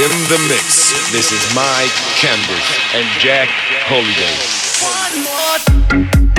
In 0.00 0.16
the 0.28 0.38
mix. 0.48 0.92
This 1.12 1.30
is 1.30 1.54
Mike 1.54 1.92
Candys 2.16 2.78
and 2.94 3.06
Jack 3.20 3.50
Holiday. 3.84 4.59
One 4.82 5.24
more. 5.24 6.29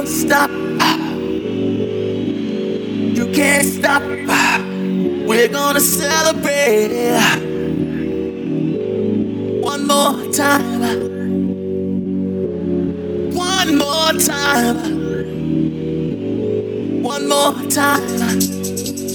won't 0.00 0.08
stop. 0.08 0.50
You 3.18 3.26
can't 3.34 3.66
stop. 3.66 4.02
We're 5.28 5.48
gonna 5.48 5.80
celebrate 5.80 6.88
one 9.60 9.86
more 9.86 10.24
time. 10.32 10.80
One 13.34 13.76
more 13.76 14.12
time. 14.14 14.78
One 17.02 17.28
more 17.28 17.54
time. 17.68 18.38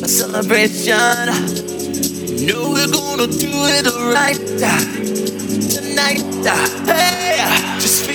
A 0.03 0.07
celebration. 0.07 1.27
You 2.37 2.53
know 2.53 2.69
we're 2.69 2.91
gonna 2.91 3.27
do 3.27 3.51
it 3.77 3.87
right 4.13 4.41
tonight. 5.73 6.21
Hey, 6.85 7.79
just 7.79 8.05
feel 8.05 8.14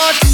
heart. 0.00 0.29